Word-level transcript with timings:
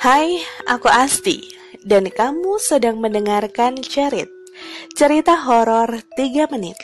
Hai, 0.00 0.40
aku 0.64 0.88
Asti, 0.88 1.44
dan 1.84 2.08
kamu 2.08 2.56
sedang 2.56 3.04
mendengarkan 3.04 3.84
Cerit, 3.84 4.32
cerita 4.96 5.36
horor 5.44 5.92
3 6.16 6.48
menit. 6.48 6.80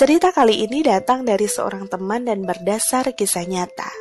Cerita 0.00 0.32
kali 0.32 0.64
ini 0.64 0.80
datang 0.80 1.28
dari 1.28 1.44
seorang 1.44 1.92
teman 1.92 2.24
dan 2.24 2.40
berdasar 2.40 3.12
kisah 3.12 3.44
nyata. 3.44 3.92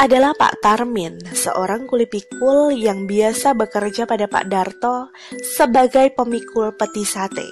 Adalah 0.00 0.32
Pak 0.32 0.64
Tarmin, 0.64 1.20
seorang 1.36 1.84
kuli 1.92 2.08
pikul 2.08 2.72
yang 2.72 3.04
biasa 3.04 3.52
bekerja 3.52 4.08
pada 4.08 4.24
Pak 4.24 4.48
Darto 4.48 5.12
sebagai 5.44 6.16
pemikul 6.16 6.72
peti 6.72 7.04
sate. 7.04 7.44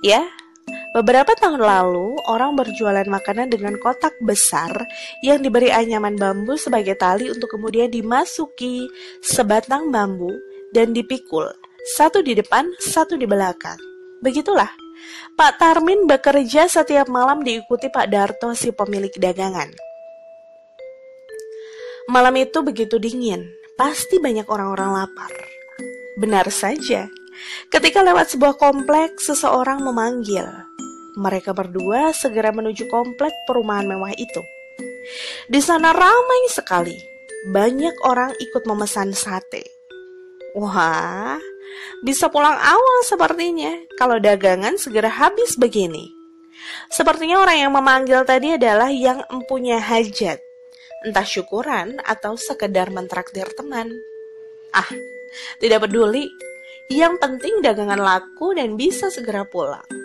Ya, 0.00 0.24
Beberapa 0.96 1.36
tahun 1.36 1.60
lalu, 1.60 2.16
orang 2.24 2.56
berjualan 2.56 3.04
makanan 3.04 3.52
dengan 3.52 3.76
kotak 3.76 4.16
besar 4.16 4.72
yang 5.20 5.44
diberi 5.44 5.68
anyaman 5.68 6.16
bambu 6.16 6.56
sebagai 6.56 6.96
tali 6.96 7.28
untuk 7.28 7.52
kemudian 7.52 7.92
dimasuki 7.92 8.88
sebatang 9.20 9.92
bambu 9.92 10.32
dan 10.72 10.96
dipikul, 10.96 11.52
satu 12.00 12.24
di 12.24 12.32
depan, 12.32 12.72
satu 12.80 13.20
di 13.20 13.28
belakang. 13.28 13.76
Begitulah, 14.24 14.72
Pak 15.36 15.60
Tarmin 15.60 16.08
bekerja 16.08 16.64
setiap 16.64 17.12
malam 17.12 17.44
diikuti 17.44 17.92
Pak 17.92 18.08
Darto 18.08 18.56
si 18.56 18.72
pemilik 18.72 19.12
dagangan. 19.12 19.68
Malam 22.08 22.40
itu 22.40 22.64
begitu 22.64 22.96
dingin, 22.96 23.44
pasti 23.76 24.16
banyak 24.16 24.48
orang-orang 24.48 25.04
lapar. 25.04 25.32
Benar 26.16 26.48
saja, 26.48 27.04
ketika 27.68 28.00
lewat 28.00 28.32
sebuah 28.32 28.56
kompleks, 28.56 29.28
seseorang 29.28 29.84
memanggil, 29.84 30.48
mereka 31.16 31.56
berdua 31.56 32.12
segera 32.12 32.52
menuju 32.52 32.86
komplek 32.92 33.32
perumahan 33.48 33.88
mewah 33.88 34.12
itu. 34.12 34.44
Di 35.48 35.60
sana 35.64 35.96
ramai 35.96 36.52
sekali. 36.52 36.96
Banyak 37.46 38.02
orang 38.02 38.34
ikut 38.42 38.66
memesan 38.66 39.14
sate. 39.14 39.62
Wah, 40.58 41.38
bisa 42.02 42.26
pulang 42.26 42.58
awal 42.58 42.98
sepertinya 43.06 43.70
kalau 43.94 44.18
dagangan 44.18 44.74
segera 44.80 45.06
habis 45.06 45.54
begini. 45.54 46.10
Sepertinya 46.90 47.38
orang 47.38 47.62
yang 47.62 47.72
memanggil 47.72 48.26
tadi 48.26 48.58
adalah 48.58 48.90
yang 48.90 49.22
mempunyai 49.30 49.78
hajat, 49.78 50.42
entah 51.06 51.26
syukuran 51.26 52.02
atau 52.02 52.34
sekedar 52.34 52.90
mentraktir 52.90 53.46
teman. 53.54 53.94
Ah, 54.74 54.90
tidak 55.62 55.86
peduli. 55.86 56.26
Yang 56.90 57.18
penting 57.18 57.62
dagangan 57.62 57.98
laku 57.98 58.54
dan 58.54 58.74
bisa 58.74 59.10
segera 59.10 59.46
pulang. 59.46 59.95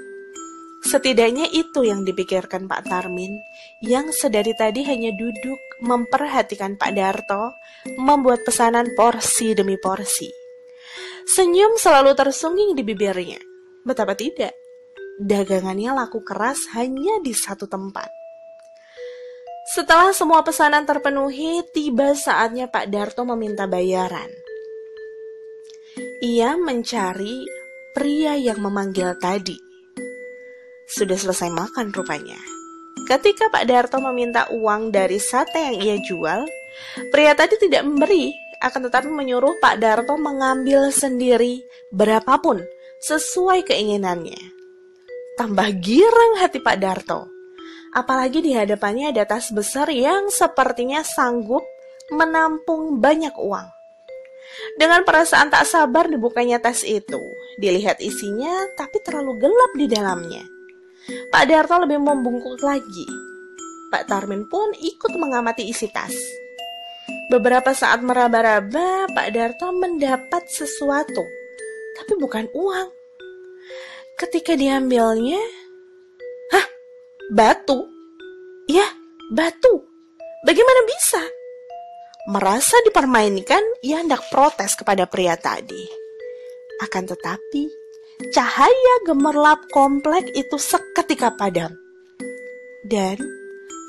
Setidaknya 0.92 1.48
itu 1.48 1.88
yang 1.88 2.04
dipikirkan 2.04 2.68
Pak 2.68 2.92
Tarmin, 2.92 3.40
yang 3.80 4.12
sedari 4.12 4.52
tadi 4.52 4.84
hanya 4.84 5.16
duduk 5.16 5.56
memperhatikan 5.80 6.76
Pak 6.76 6.92
Darto 6.92 7.56
membuat 7.96 8.44
pesanan 8.44 8.92
porsi 8.92 9.56
demi 9.56 9.80
porsi. 9.80 10.28
Senyum 11.32 11.80
selalu 11.80 12.12
tersungging 12.12 12.76
di 12.76 12.84
bibirnya. 12.84 13.40
Betapa 13.88 14.20
tidak, 14.20 14.52
dagangannya 15.16 15.96
laku 15.96 16.28
keras 16.28 16.60
hanya 16.76 17.24
di 17.24 17.32
satu 17.32 17.72
tempat. 17.72 18.12
Setelah 19.72 20.12
semua 20.12 20.44
pesanan 20.44 20.84
terpenuhi, 20.84 21.64
tiba 21.72 22.12
saatnya 22.20 22.68
Pak 22.68 22.92
Darto 22.92 23.24
meminta 23.24 23.64
bayaran. 23.64 24.28
Ia 26.20 26.60
mencari 26.60 27.48
pria 27.96 28.36
yang 28.36 28.60
memanggil 28.60 29.16
tadi 29.16 29.71
sudah 30.92 31.16
selesai 31.16 31.48
makan 31.48 31.96
rupanya. 31.96 32.38
Ketika 33.08 33.48
Pak 33.48 33.66
Darto 33.68 33.98
meminta 34.04 34.48
uang 34.52 34.92
dari 34.92 35.18
sate 35.18 35.58
yang 35.72 35.78
ia 35.80 35.98
jual, 36.04 36.44
pria 37.10 37.34
tadi 37.34 37.56
tidak 37.60 37.88
memberi, 37.88 38.32
akan 38.62 38.88
tetapi 38.88 39.10
menyuruh 39.10 39.58
Pak 39.58 39.80
Darto 39.82 40.16
mengambil 40.20 40.94
sendiri 40.94 41.64
berapapun 41.90 42.62
sesuai 43.02 43.66
keinginannya. 43.66 44.38
Tambah 45.40 45.70
girang 45.82 46.38
hati 46.38 46.62
Pak 46.62 46.78
Darto. 46.78 47.26
Apalagi 47.92 48.40
di 48.40 48.56
hadapannya 48.56 49.12
ada 49.12 49.28
tas 49.28 49.52
besar 49.52 49.92
yang 49.92 50.32
sepertinya 50.32 51.04
sanggup 51.04 51.66
menampung 52.14 53.02
banyak 53.02 53.36
uang. 53.36 53.68
Dengan 54.78 55.04
perasaan 55.04 55.52
tak 55.52 55.68
sabar 55.68 56.08
dibukanya 56.08 56.62
tas 56.62 56.86
itu, 56.86 57.20
dilihat 57.60 58.00
isinya 58.00 58.52
tapi 58.80 59.02
terlalu 59.04 59.42
gelap 59.42 59.72
di 59.76 59.88
dalamnya. 59.90 60.61
Pak 61.08 61.44
Darto 61.50 61.82
lebih 61.82 61.98
membungkuk 61.98 62.62
lagi. 62.62 63.08
Pak 63.90 64.08
Tarmin 64.08 64.46
pun 64.48 64.72
ikut 64.78 65.14
mengamati 65.18 65.68
isi 65.68 65.90
tas. 65.90 66.14
Beberapa 67.28 67.72
saat 67.72 68.04
meraba-raba, 68.04 69.10
Pak 69.12 69.28
Darto 69.34 69.72
mendapat 69.72 70.46
sesuatu, 70.52 71.24
tapi 71.98 72.14
bukan 72.20 72.48
uang. 72.52 72.90
Ketika 74.20 74.54
diambilnya, 74.54 75.40
hah, 76.54 76.68
batu? 77.34 77.88
Ya, 78.70 78.86
batu. 79.34 79.82
Bagaimana 80.46 80.82
bisa? 80.86 81.24
Merasa 82.30 82.78
dipermainkan, 82.86 83.64
ia 83.82 84.00
hendak 84.06 84.30
protes 84.30 84.78
kepada 84.78 85.10
pria 85.10 85.34
tadi. 85.40 85.90
Akan 86.86 87.10
tetapi, 87.10 87.81
cahaya 88.30 88.96
gemerlap 89.10 89.66
komplek 89.74 90.30
itu 90.38 90.62
seketika 90.62 91.34
padam. 91.34 91.74
Dan 92.86 93.18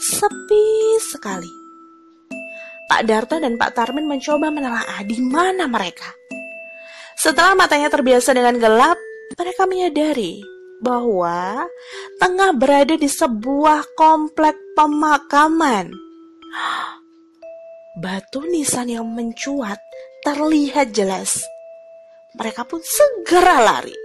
sepi 0.01 0.97
sekali. 1.13 1.53
Pak 2.89 3.03
Darto 3.09 3.37
dan 3.41 3.61
Pak 3.61 3.73
Tarmin 3.73 4.09
mencoba 4.09 4.49
menelaah 4.49 5.01
di 5.05 5.21
mana 5.21 5.69
mereka. 5.69 6.09
Setelah 7.17 7.55
matanya 7.55 7.89
terbiasa 7.89 8.35
dengan 8.35 8.59
gelap, 8.59 8.99
mereka 9.39 9.65
menyadari 9.65 10.43
bahwa 10.83 11.65
tengah 12.19 12.51
berada 12.59 12.99
di 12.99 13.07
sebuah 13.07 13.95
komplek 13.95 14.59
pemakaman. 14.75 15.95
Batu 18.03 18.43
nisan 18.51 18.91
yang 18.91 19.07
mencuat 19.07 19.79
terlihat 20.27 20.91
jelas. 20.91 21.47
Mereka 22.35 22.67
pun 22.67 22.83
segera 22.83 23.63
lari. 23.63 24.02